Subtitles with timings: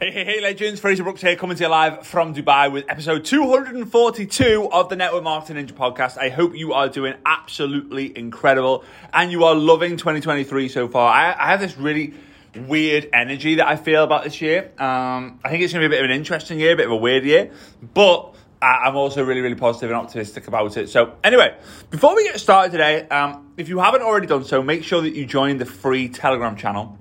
[0.00, 0.80] Hey, hey, hey, legends.
[0.80, 5.22] Frazer Brookes here, coming to you live from Dubai with episode 242 of the Network
[5.22, 6.18] Marketing Ninja podcast.
[6.18, 11.12] I hope you are doing absolutely incredible and you are loving 2023 so far.
[11.12, 12.12] I, I have this really
[12.56, 14.72] weird energy that I feel about this year.
[14.78, 16.86] Um, I think it's going to be a bit of an interesting year, a bit
[16.86, 20.88] of a weird year, but I'm also really, really positive and optimistic about it.
[20.88, 21.56] So, anyway,
[21.90, 25.14] before we get started today, um, if you haven't already done so, make sure that
[25.14, 26.98] you join the free Telegram channel.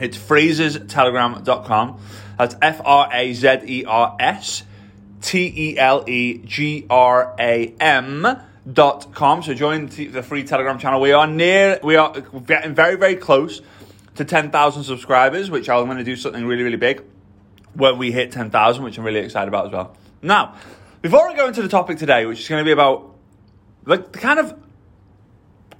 [0.00, 2.00] It's frazerstelegram.com.
[2.38, 4.62] That's F R A Z E R S
[5.22, 8.26] T E L E G R A M
[8.70, 9.42] dot com.
[9.42, 11.00] So join the free Telegram channel.
[11.00, 13.62] We are near, we are getting very, very close
[14.16, 17.02] to 10,000 subscribers, which I'm going to do something really, really big
[17.74, 19.96] when we hit 10,000, which I'm really excited about as well.
[20.22, 20.56] Now,
[21.02, 23.14] before I go into the topic today, which is going to be about
[23.84, 24.58] the, the kind of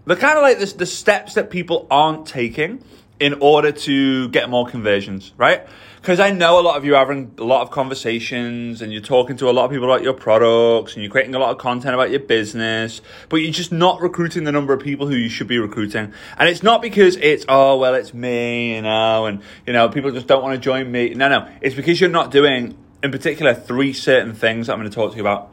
[0.05, 2.83] the kind of like this, the steps that people aren't taking
[3.19, 5.67] in order to get more conversions, right?
[6.07, 9.03] Because I know a lot of you are having a lot of conversations and you're
[9.03, 11.59] talking to a lot of people about your products and you're creating a lot of
[11.59, 15.29] content about your business, but you're just not recruiting the number of people who you
[15.29, 16.13] should be recruiting.
[16.39, 20.13] And it's not because it's, oh, well, it's me, you know, and, you know, people
[20.13, 21.13] just don't want to join me.
[21.15, 21.49] No, no.
[21.61, 25.11] It's because you're not doing, in particular, three certain things that I'm going to talk
[25.11, 25.51] to you about.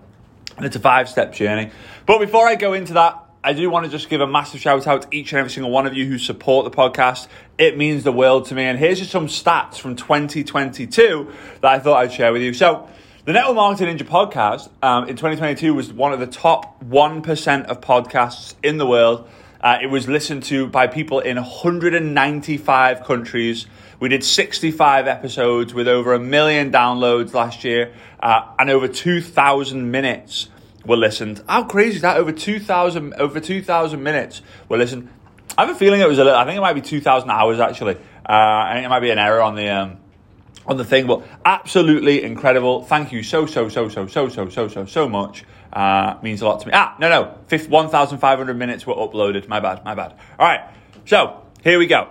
[0.57, 1.71] And it's a five step journey.
[2.05, 4.87] But before I go into that, I do want to just give a massive shout
[4.87, 7.27] out to each and every single one of you who support the podcast.
[7.57, 8.63] It means the world to me.
[8.63, 12.53] And here's just some stats from 2022 that I thought I'd share with you.
[12.53, 12.87] So,
[13.25, 17.81] the Network Marketing Ninja podcast um, in 2022 was one of the top 1% of
[17.81, 19.27] podcasts in the world.
[19.59, 23.65] Uh, it was listened to by people in 195 countries.
[23.99, 29.91] We did 65 episodes with over a million downloads last year uh, and over 2,000
[29.91, 30.47] minutes
[30.85, 31.43] were listened.
[31.47, 32.17] How crazy is that?
[32.17, 35.09] Over two thousand, over two thousand minutes were listened.
[35.57, 36.39] I have a feeling it was a little.
[36.39, 37.95] I think it might be two thousand hours actually.
[37.95, 39.97] Uh, I think it might be an error on the um,
[40.65, 42.83] on the thing, but absolutely incredible.
[42.83, 45.43] Thank you so so so so so so so so so much.
[45.71, 46.71] Uh, means a lot to me.
[46.75, 49.47] Ah, no no, one thousand five hundred minutes were uploaded.
[49.47, 50.13] My bad, my bad.
[50.37, 50.69] All right,
[51.05, 52.09] so here we go.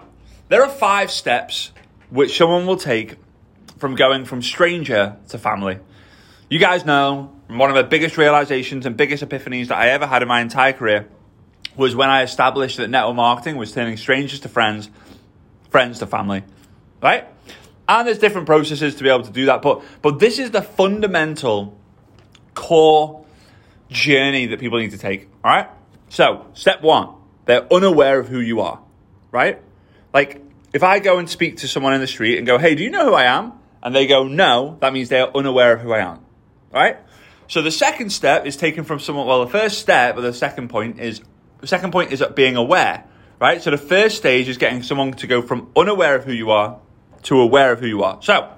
[0.48, 1.70] There are five steps
[2.10, 3.16] which someone will take
[3.78, 5.78] from going from stranger to family.
[6.48, 10.22] You guys know one of the biggest realizations and biggest epiphanies that I ever had
[10.22, 11.08] in my entire career
[11.76, 14.90] was when I established that network marketing was turning strangers to friends,
[15.70, 16.44] friends to family,
[17.02, 17.26] right?
[17.88, 20.62] And there's different processes to be able to do that, but but this is the
[20.62, 21.78] fundamental
[22.54, 23.24] core
[23.88, 25.68] journey that people need to take, all right?
[26.08, 27.08] So, step 1,
[27.46, 28.80] they're unaware of who you are,
[29.30, 29.60] right?
[30.12, 30.42] Like
[30.72, 32.90] if I go and speak to someone in the street and go, "Hey, do you
[32.90, 33.52] know who I am?"
[33.82, 36.20] and they go, "No," that means they are unaware of who I am,
[36.72, 36.98] right?
[37.52, 39.26] So the second step is taken from someone.
[39.26, 41.20] Well, the first step, or the second point is
[41.60, 43.04] the second point is being aware,
[43.38, 43.60] right?
[43.60, 46.80] So the first stage is getting someone to go from unaware of who you are
[47.24, 48.16] to aware of who you are.
[48.22, 48.50] So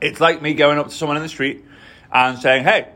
[0.00, 1.62] it's like me going up to someone in the street
[2.10, 2.88] and saying, "Hey,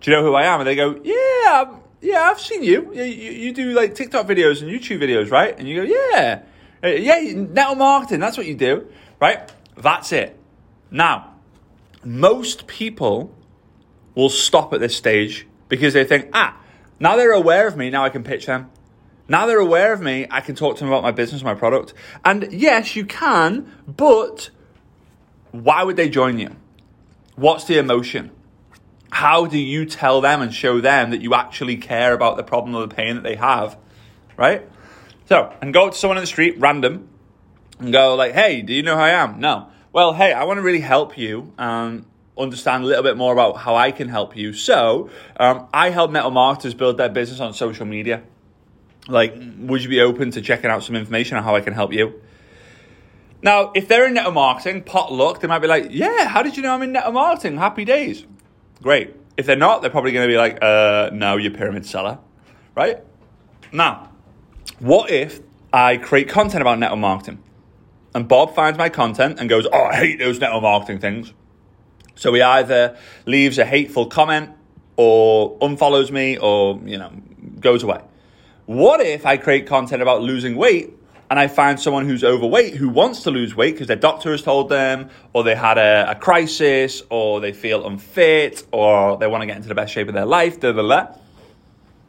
[0.00, 2.90] do you know who I am?" And they go, "Yeah, yeah, I've seen you.
[2.94, 6.40] You, you, you do like TikTok videos and YouTube videos, right?" And you go, "Yeah,
[6.82, 8.20] uh, yeah, network marketing.
[8.20, 8.88] That's what you do,
[9.20, 9.52] right?
[9.76, 10.40] That's it."
[10.90, 11.34] Now,
[12.02, 13.34] most people
[14.18, 16.56] will stop at this stage because they think, ah,
[16.98, 18.68] now they're aware of me, now I can pitch them.
[19.28, 21.94] Now they're aware of me, I can talk to them about my business, my product.
[22.24, 24.50] And yes, you can, but
[25.52, 26.56] why would they join you?
[27.36, 28.32] What's the emotion?
[29.12, 32.74] How do you tell them and show them that you actually care about the problem
[32.74, 33.78] or the pain that they have?
[34.36, 34.68] Right?
[35.26, 37.08] So, and go to someone in the street, random,
[37.78, 39.38] and go like, hey, do you know who I am?
[39.38, 39.68] No.
[39.92, 41.52] Well, hey, I want to really help you.
[41.56, 42.04] Um,
[42.38, 44.52] understand a little bit more about how I can help you.
[44.52, 48.22] So, um, I help network marketers build their business on social media.
[49.08, 51.92] Like, would you be open to checking out some information on how I can help
[51.92, 52.20] you?
[53.42, 56.56] Now, if they're in network marketing, pot luck, they might be like, yeah, how did
[56.56, 57.56] you know I'm in network marketing?
[57.56, 58.24] Happy days.
[58.82, 59.14] Great.
[59.36, 62.18] If they're not, they're probably going to be like, uh, no, you're pyramid seller,
[62.74, 63.02] right?
[63.72, 64.10] Now,
[64.80, 65.40] what if
[65.72, 67.42] I create content about network marketing?
[68.14, 71.32] And Bob finds my content and goes, oh, I hate those network marketing things.
[72.18, 74.50] So he either leaves a hateful comment
[74.96, 77.12] or unfollows me or, you know,
[77.60, 78.00] goes away.
[78.66, 80.92] What if I create content about losing weight
[81.30, 84.42] and I find someone who's overweight who wants to lose weight because their doctor has
[84.42, 89.42] told them, or they had a, a, crisis, or they feel unfit, or they want
[89.42, 91.14] to get into the best shape of their life, blah, blah, blah.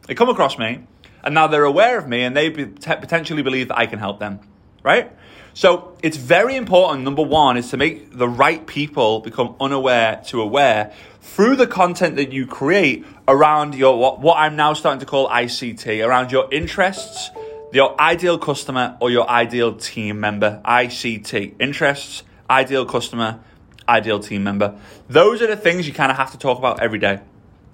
[0.06, 0.86] They come across me,
[1.22, 4.40] and now they're aware of me, and they potentially believe that I can help them,
[4.82, 5.12] right?
[5.54, 10.40] So it's very important, number one, is to make the right people become unaware to
[10.40, 15.06] aware through the content that you create around your, what, what I'm now starting to
[15.06, 17.30] call ICT, around your interests,
[17.72, 20.60] your ideal customer or your ideal team member.
[20.64, 23.40] ICT, interests, ideal customer,
[23.88, 24.78] ideal team member.
[25.08, 27.20] Those are the things you kind of have to talk about every day.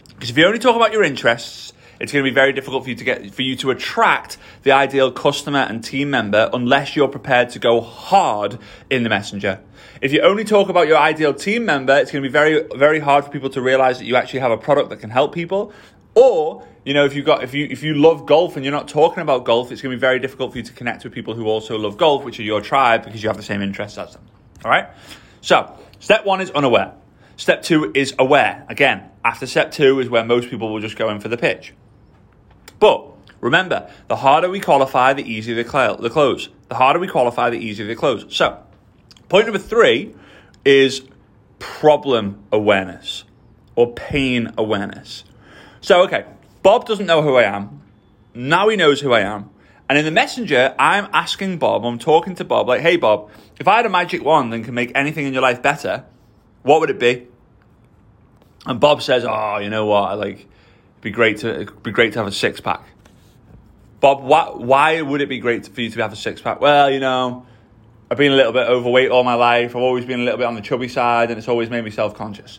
[0.09, 2.91] Because if you only talk about your interests, it's going to be very difficult for
[2.91, 7.09] you to get for you to attract the ideal customer and team member unless you're
[7.09, 8.59] prepared to go hard
[8.91, 9.61] in the messenger.
[10.01, 13.01] If you only talk about your ideal team member, it's going to be very very
[13.01, 15.73] hard for people to realize that you actually have a product that can help people.
[16.15, 18.89] Or you know, if you got if you if you love golf and you're not
[18.89, 21.35] talking about golf, it's going to be very difficult for you to connect with people
[21.35, 24.13] who also love golf, which are your tribe because you have the same interests as
[24.13, 24.23] them.
[24.65, 24.89] All right.
[25.41, 26.95] So step one is unaware.
[27.37, 28.65] Step two is aware.
[28.69, 31.75] Again, after step two is where most people will just go in for the pitch.
[32.79, 33.07] But
[33.41, 36.49] remember, the harder we qualify, the easier the, cl- the close.
[36.69, 38.27] The harder we qualify, the easier the close.
[38.29, 38.63] So,
[39.29, 40.15] point number three
[40.65, 41.03] is
[41.59, 43.25] problem awareness
[43.77, 45.25] or pain awareness.
[45.81, 46.25] So, okay,
[46.63, 47.83] Bob doesn't know who I am.
[48.35, 49.51] Now he knows who I am.
[49.89, 53.31] And in the messenger, I'm asking Bob, I'm talking to Bob, like, hey, Bob,
[53.61, 56.05] if I had a magic wand and can make anything in your life better,
[56.63, 57.29] what would it be?
[58.67, 60.49] And Bob says, oh, you know what, like,
[61.07, 62.83] be great to be great to have a six pack.
[64.01, 66.61] Bob, why, why would it be great for you to have a six pack?
[66.61, 67.47] Well, you know,
[68.11, 69.71] I've been a little bit overweight all my life.
[69.71, 71.93] I've always been a little bit on the chubby side, and it's always made me
[71.93, 72.59] self conscious.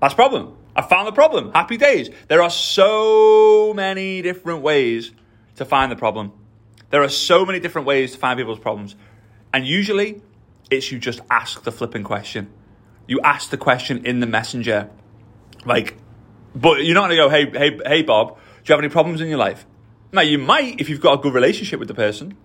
[0.00, 0.56] That's problem.
[0.76, 1.50] I found the problem.
[1.52, 2.10] Happy days.
[2.28, 5.12] There are so many different ways
[5.56, 6.32] to find the problem.
[6.90, 8.96] There are so many different ways to find people's problems.
[9.52, 10.20] And usually,
[10.70, 12.50] it's you just ask the flipping question.
[13.06, 14.90] You ask the question in the messenger.
[15.64, 15.96] Like,
[16.54, 19.20] but you're not going to go, hey, hey, hey, Bob, do you have any problems
[19.20, 19.66] in your life?
[20.12, 22.36] Now, you might if you've got a good relationship with the person.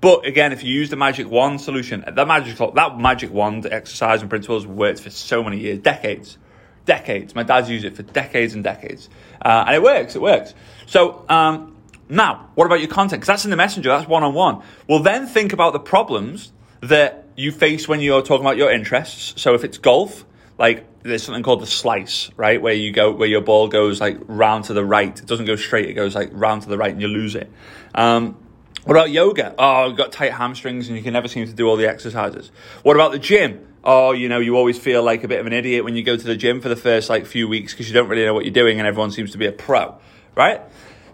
[0.00, 4.20] But again, if you use the magic wand solution, that magic that magic wand exercise
[4.20, 6.38] and principles worked for so many years, decades,
[6.84, 7.34] decades.
[7.34, 9.08] My dad's used it for decades and decades,
[9.42, 10.14] uh, and it works.
[10.14, 10.54] It works.
[10.86, 11.76] So um,
[12.08, 13.20] now, what about your content?
[13.20, 13.88] Because that's in the messenger.
[13.88, 14.62] That's one on one.
[14.88, 19.40] Well, then think about the problems that you face when you're talking about your interests.
[19.40, 20.24] So if it's golf,
[20.58, 22.60] like there's something called the slice, right?
[22.60, 25.18] Where you go, where your ball goes like round to the right.
[25.18, 25.88] It doesn't go straight.
[25.88, 27.50] It goes like round to the right, and you lose it.
[27.94, 28.36] Um,
[28.84, 29.54] what about yoga?
[29.58, 32.50] Oh, you've got tight hamstrings, and you can never seem to do all the exercises.
[32.82, 33.66] What about the gym?
[33.84, 36.16] Oh, you know, you always feel like a bit of an idiot when you go
[36.16, 38.44] to the gym for the first like few weeks because you don't really know what
[38.44, 39.96] you're doing, and everyone seems to be a pro,
[40.34, 40.60] right?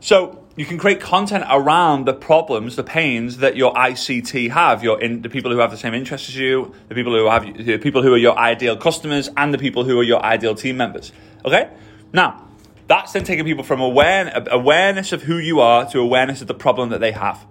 [0.04, 4.84] So you can create content around the problems, the pains that your ICT have.
[4.84, 7.44] Your in, the people who have the same interests as you, the people who have
[7.56, 10.76] the people who are your ideal customers, and the people who are your ideal team
[10.76, 11.10] members.
[11.42, 11.70] Okay,
[12.12, 12.46] now
[12.86, 16.54] that's then taking people from aware, awareness of who you are to awareness of the
[16.54, 17.42] problem that they have.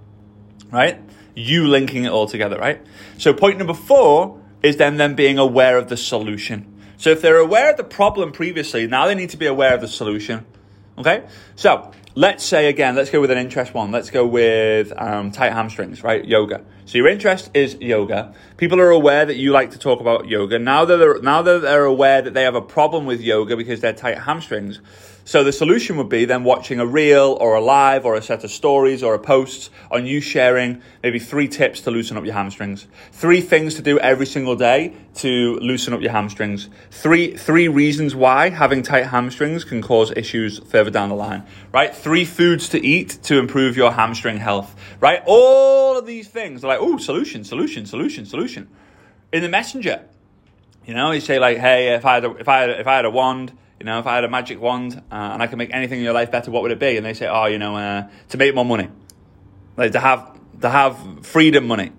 [0.70, 1.02] Right,
[1.34, 2.60] you linking it all together.
[2.60, 2.86] Right.
[3.18, 6.72] So point number four is then them being aware of the solution.
[6.98, 9.82] So if they're aware of the problem previously, now they need to be aware of
[9.82, 10.46] the solution.
[10.96, 11.24] Okay,
[11.56, 13.92] so let's say again, let's go with an interest one.
[13.92, 16.24] Let's go with um, tight hamstrings, right?
[16.24, 16.62] Yoga.
[16.86, 18.34] So your interest is yoga.
[18.58, 20.60] People are aware that you like to talk about yoga.
[20.60, 23.80] Now that they're, now that they're aware that they have a problem with yoga because
[23.82, 24.80] they're tight hamstrings,
[25.26, 28.44] so the solution would be then watching a reel or a live or a set
[28.44, 32.34] of stories or a post on you sharing maybe three tips to loosen up your
[32.34, 32.88] hamstrings.
[33.14, 36.68] Three things to do every single day to loosen up your hamstrings.
[36.92, 41.96] Three, three reasons why having tight hamstrings can cause issues further down the line, right?
[41.96, 45.24] Three foods to eat to improve your hamstring health, right?
[45.26, 48.68] All of these things are like, oh, solution, solution, solution, solution.
[49.32, 50.04] In the messenger,
[50.86, 52.96] you know, you say like, hey, if I had a, if I had if I
[52.98, 55.58] had a wand, you know, if I had a magic wand uh, and I could
[55.58, 56.96] make anything in your life better, what would it be?
[56.96, 58.88] And they say, oh, you know, uh, to make more money,
[59.76, 61.92] like to have to have freedom money.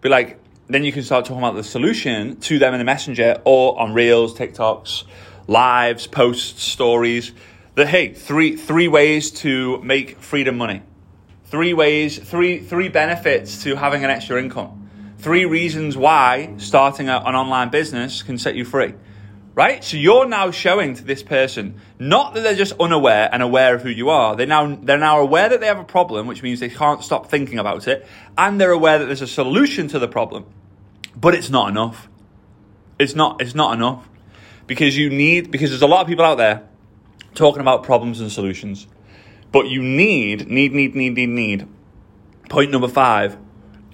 [0.00, 3.40] Be like, then you can start talking about the solution to them in the messenger
[3.44, 5.04] or on reels, TikToks,
[5.46, 7.30] lives, posts, stories.
[7.76, 10.82] That hey, three three ways to make freedom money.
[11.44, 14.90] Three ways, three three benefits to having an extra income.
[15.18, 18.94] Three reasons why starting an online business can set you free
[19.54, 19.82] right?
[19.84, 23.82] So you're now showing to this person not that they're just unaware and aware of
[23.82, 24.34] who you are.
[24.36, 27.30] They now they're now aware that they have a problem, which means they can't stop
[27.30, 28.06] thinking about it,
[28.36, 30.46] and they're aware that there's a solution to the problem.
[31.16, 32.08] But it's not enough.
[32.98, 34.08] It's not it's not enough.
[34.66, 36.68] Because you need because there's a lot of people out there
[37.34, 38.86] talking about problems and solutions.
[39.52, 41.68] But you need need need need need need
[42.48, 43.38] point number 5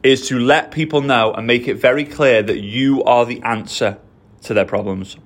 [0.03, 3.99] is to let people know and make it very clear that you are the answer
[4.43, 5.17] to their problems.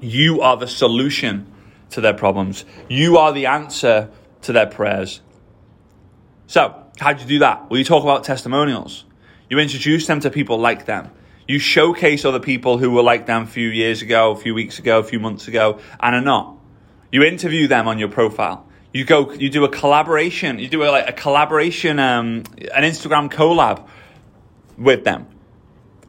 [0.00, 1.52] You are the solution
[1.90, 2.64] to their problems.
[2.88, 4.10] You are the answer
[4.42, 5.20] to their prayers.
[6.46, 7.70] So, how do you do that?
[7.70, 9.04] Well, you talk about testimonials.
[9.50, 11.10] You introduce them to people like them.
[11.46, 14.78] You showcase other people who were like them a few years ago, a few weeks
[14.78, 16.56] ago, a few months ago, and are not.
[17.10, 18.66] You interview them on your profile.
[18.92, 20.58] You go, you do a collaboration.
[20.58, 23.86] You do a, like a collaboration, um, an Instagram collab
[24.76, 25.26] with them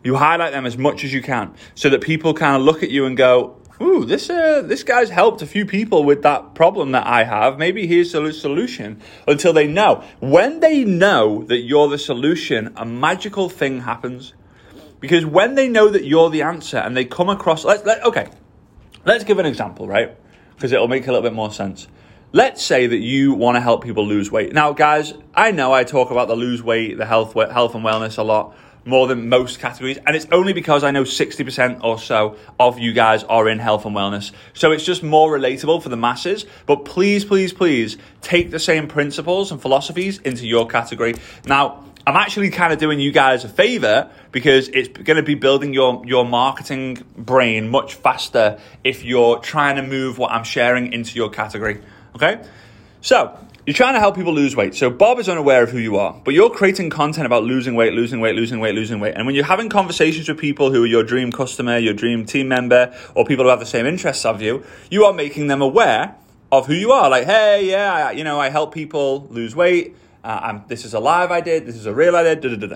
[0.04, 2.90] You highlight them as much as you can so that people kind of look at
[2.90, 6.92] you and go, ooh, this uh, this guy's helped a few people with that problem
[6.92, 7.58] that I have.
[7.58, 9.02] Maybe here's the solution.
[9.28, 14.34] Until they know, when they know that you're the solution, a magical thing happens.
[15.00, 18.28] Because when they know that you're the answer and they come across, let's let okay,
[19.06, 20.18] let's give an example, right?
[20.56, 21.88] Because it'll make a little bit more sense.
[22.32, 24.54] Let's say that you want to help people lose weight.
[24.54, 28.20] Now, guys, I know I talk about the lose weight, the health, health and wellness
[28.20, 28.56] a lot
[28.86, 29.98] more than most categories.
[30.06, 33.86] And it's only because I know 60% or so of you guys are in health
[33.86, 34.32] and wellness.
[34.54, 36.46] So it's just more relatable for the masses.
[36.66, 41.16] But please, please, please take the same principles and philosophies into your category.
[41.46, 45.36] Now, I'm actually kind of doing you guys a favor because it's going to be
[45.36, 50.94] building your, your marketing brain much faster if you're trying to move what I'm sharing
[50.94, 51.82] into your category.
[52.16, 52.42] Okay?
[53.02, 53.38] So,
[53.70, 54.74] you're trying to help people lose weight.
[54.74, 57.94] So Bob is unaware of who you are, but you're creating content about losing weight,
[57.94, 59.14] losing weight, losing weight, losing weight.
[59.16, 62.48] And when you're having conversations with people who are your dream customer, your dream team
[62.48, 66.16] member, or people who have the same interests of you, you are making them aware
[66.52, 67.12] of who you are.
[67.12, 69.96] Like, hey, yeah, I, you know, I help people lose weight.
[70.24, 71.68] Uh, this is a live I did.
[71.68, 72.42] This is a real I did.
[72.42, 72.68] Da, da,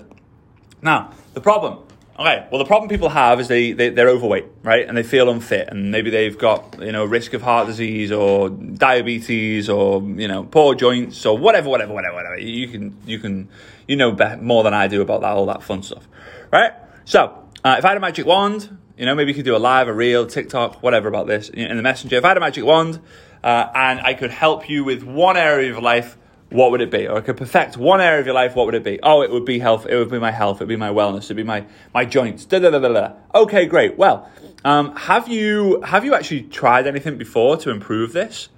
[0.80, 1.78] now, the problem
[2.16, 4.86] Okay, well, the problem people have is they, they, they're overweight, right?
[4.86, 8.50] And they feel unfit, and maybe they've got, you know, risk of heart disease or
[8.50, 12.38] diabetes or, you know, poor joints or whatever, whatever, whatever, whatever.
[12.38, 13.48] You can, you can,
[13.88, 16.06] you know more than I do about that, all that fun stuff,
[16.52, 16.72] right?
[17.04, 19.58] So, uh, if I had a magic wand, you know, maybe you could do a
[19.58, 22.14] live, a reel, TikTok, whatever about this in the messenger.
[22.14, 23.00] If I had a magic wand
[23.42, 26.16] uh, and I could help you with one area of life
[26.54, 27.08] what would it be?
[27.08, 29.00] Or I could perfect one area of your life, what would it be?
[29.02, 31.24] Oh, it would be health, it would be my health, it would be my wellness,
[31.24, 32.44] it would be my, my joints.
[32.44, 33.12] Da, da, da, da, da.
[33.34, 33.98] Okay, great.
[33.98, 34.30] Well,
[34.64, 38.48] um, have you have you actually tried anything before to improve this?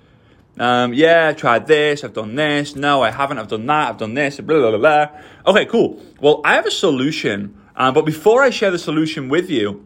[0.59, 2.77] Um, yeah, I tried this, I've done this.
[2.77, 5.21] No, I haven't, I've done that, I've done this, blah, blah, blah, blah.
[5.47, 6.01] Okay, cool.
[6.21, 9.85] Well, I have a solution, um, but before I share the solution with you,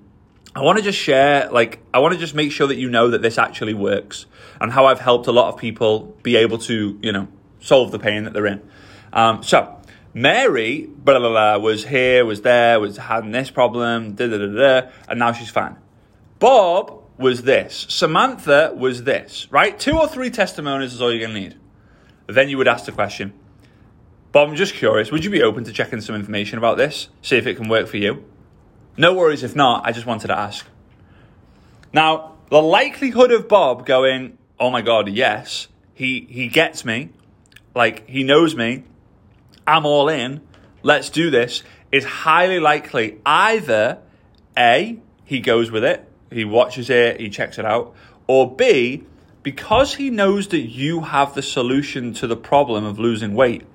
[0.55, 3.11] I want to just share, like, I want to just make sure that you know
[3.11, 4.27] that this actually works
[4.61, 7.29] and how I've helped a lot of people be able to, you know,
[7.61, 8.63] solve the pain that they're in.
[9.13, 9.81] Um, so
[10.13, 14.47] Mary, blah, blah, blah, was here, was there, was having this problem, da, da, da,
[14.47, 15.77] da, and now she's fine.
[16.39, 17.87] Bob was this.
[17.89, 19.79] Samantha was this, right?
[19.79, 21.57] Two or three testimonies is all you're going to need.
[22.27, 23.35] Then you would ask the question,
[24.33, 27.09] Bob, I'm just curious, would you be open to checking some information about this?
[27.21, 28.25] See if it can work for you?
[28.97, 30.67] No worries if not, I just wanted to ask.
[31.93, 37.11] Now, the likelihood of Bob going, oh my God, yes, he, he gets me,
[37.75, 38.85] like he knows me,
[39.67, 40.41] I'm all in,
[40.83, 41.63] let's do this,
[41.93, 43.99] is highly likely either
[44.57, 47.95] A, he goes with it, he watches it, he checks it out,
[48.27, 49.05] or B,
[49.43, 53.67] because he knows that you have the solution to the problem of losing weight,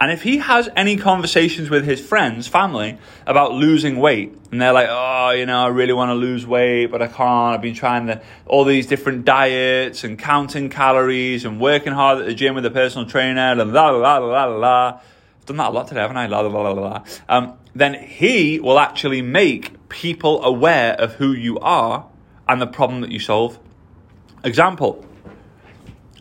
[0.00, 4.72] and if he has any conversations with his friends, family, about losing weight, and they're
[4.72, 7.54] like, oh, you know, I really want to lose weight, but I can't.
[7.54, 12.26] I've been trying the, all these different diets and counting calories and working hard at
[12.26, 14.88] the gym with a personal trainer, and la la la la la.
[14.88, 16.26] I've done that a lot today, haven't I?
[16.26, 17.04] La la la la la.
[17.28, 22.08] Um, then he will actually make people aware of who you are
[22.48, 23.58] and the problem that you solve.
[24.42, 25.06] Example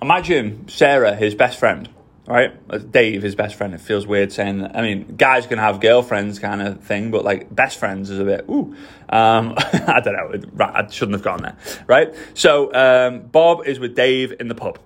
[0.01, 1.89] Imagine Sarah, his best friend
[2.27, 2.91] right?
[2.91, 3.73] Dave, his best friend.
[3.73, 4.75] It feels weird saying that.
[4.75, 8.23] I mean, guys can have girlfriends kind of thing, but like best friends is a
[8.23, 8.75] bit, ooh.
[9.09, 10.63] Um, I don't know.
[10.63, 12.13] I shouldn't have gone there, right?
[12.33, 14.79] So um, Bob is with Dave in the pub,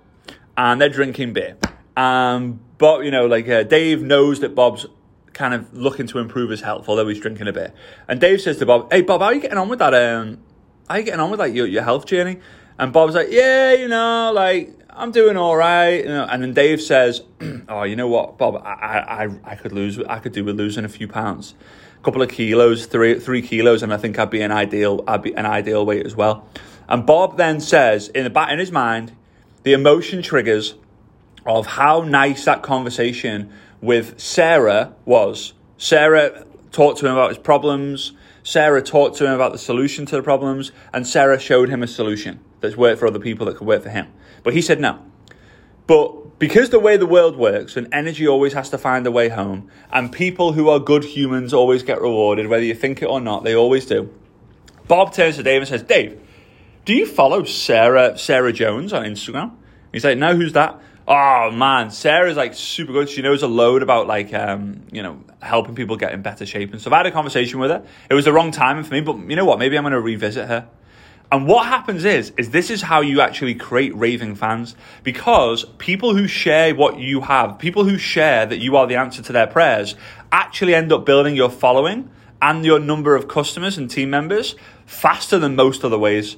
[0.56, 1.56] and they're drinking beer.
[1.96, 4.86] Um, but you know, like uh, Dave knows that Bob's
[5.32, 7.72] kind of looking to improve his health, although he's drinking a beer.
[8.08, 9.94] And Dave says to Bob, "Hey, Bob, how are you getting on with that?
[9.94, 10.38] Um,
[10.88, 12.38] how are you getting on with like your your health journey?"
[12.78, 15.98] And Bob's like, "Yeah, you know, like." I'm doing all right.
[15.98, 17.22] You know, and then Dave says,
[17.68, 18.56] "Oh, you know what, Bob?
[18.64, 19.96] I, I, I could lose.
[20.00, 21.54] I could do with losing a few pounds,
[22.00, 25.04] a couple of kilos, three, three kilos, and I think I'd be an ideal.
[25.06, 26.48] I'd be an ideal weight as well."
[26.88, 29.12] And Bob then says, in the back in his mind,
[29.62, 30.74] the emotion triggers
[31.44, 35.52] of how nice that conversation with Sarah was.
[35.76, 38.12] Sarah talked to him about his problems.
[38.42, 41.86] Sarah talked to him about the solution to the problems, and Sarah showed him a
[41.86, 44.08] solution that's worked for other people that could work for him.
[44.42, 45.04] But he said no.
[45.86, 49.28] But because the way the world works and energy always has to find a way
[49.28, 53.20] home, and people who are good humans always get rewarded, whether you think it or
[53.20, 54.12] not, they always do.
[54.86, 56.20] Bob turns to Dave and says, Dave,
[56.84, 59.54] do you follow Sarah Sarah Jones on Instagram?
[59.92, 60.80] He's like, no, who's that?
[61.10, 63.08] Oh man, Sarah's like super good.
[63.08, 66.70] She knows a load about like um, you know helping people get in better shape
[66.72, 66.92] and stuff.
[66.92, 67.82] I had a conversation with her.
[68.10, 69.58] It was the wrong timing for me, but you know what?
[69.58, 70.68] Maybe I'm going to revisit her.
[71.32, 76.14] And what happens is, is this is how you actually create raving fans because people
[76.14, 79.46] who share what you have, people who share that you are the answer to their
[79.46, 79.94] prayers,
[80.30, 82.10] actually end up building your following
[82.40, 86.36] and your number of customers and team members faster than most other ways,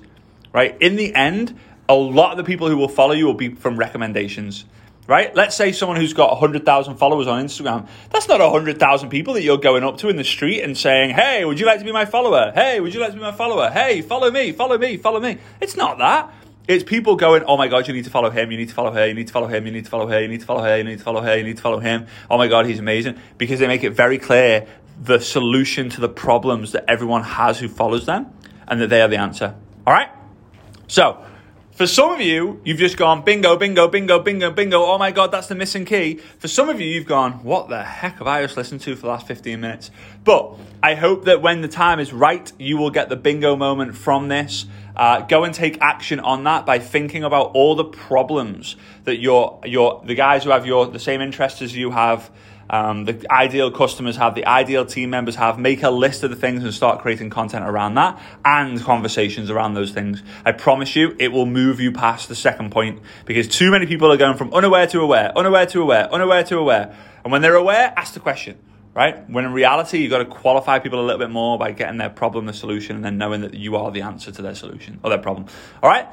[0.53, 0.77] right?
[0.81, 1.57] In the end,
[1.91, 4.65] a lot of the people who will follow you will be from recommendations
[5.07, 5.35] right?
[5.35, 7.89] Let's say someone who's got 100,000 followers on Instagram.
[8.11, 11.45] That's not 100,000 people that you're going up to in the street and saying, hey,
[11.45, 12.53] would you like to be my follower?
[12.55, 13.71] Hey, would you like to be my follower?
[13.71, 15.39] Hey, follow me, follow me, follow me.
[15.61, 16.33] It's not that.
[16.69, 18.93] It's people going, oh my God, you need to follow him, you need to follow
[18.93, 20.63] her, you need to follow him, you need to follow her, you need to follow
[20.63, 22.07] her, you need to follow her, you need to follow him.
[22.31, 23.19] Oh my God, he's amazing.
[23.37, 24.69] Because they make it very clear
[25.03, 28.33] the solution to the problems that everyone has who follows them
[28.69, 29.57] and that they are the answer.
[29.85, 30.11] All right?
[30.87, 31.25] So,
[31.81, 34.85] for some of you, you've just gone bingo, bingo, bingo, bingo, bingo.
[34.85, 36.17] Oh my God, that's the missing key.
[36.39, 39.01] For some of you, you've gone, what the heck have I just listened to for
[39.01, 39.91] the last 15 minutes?
[40.23, 43.97] But I hope that when the time is right, you will get the bingo moment
[43.97, 44.67] from this.
[44.95, 49.59] Uh, go and take action on that by thinking about all the problems that your
[49.65, 52.31] your the guys who have your the same interests as you have
[52.71, 55.59] um, the ideal customers have, the ideal team members have.
[55.59, 59.75] Make a list of the things and start creating content around that and conversations around
[59.75, 60.23] those things.
[60.45, 64.13] I promise you, it will move you past the second point because too many people
[64.13, 66.97] are going from unaware to aware, unaware to aware, unaware to aware.
[67.25, 68.57] And when they're aware, ask the question
[68.93, 69.31] right?
[69.31, 72.11] When in reality, you've got to qualify people a little bit more by getting their
[72.11, 75.11] problem the solution and then knowing that you are the answer to their solution or
[75.11, 75.47] their problem.
[75.81, 76.09] All right?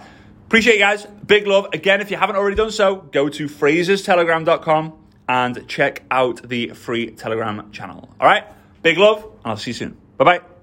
[0.45, 1.03] Appreciate you guys.
[1.25, 1.67] Big love.
[1.73, 7.11] Again, if you haven't already done so, go to frazerstelegram.com and check out the free
[7.11, 8.09] Telegram channel.
[8.19, 8.43] All right,
[8.81, 9.97] big love, and I'll see you soon.
[10.17, 10.56] Bye bye.